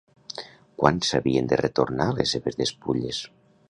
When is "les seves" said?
2.19-2.63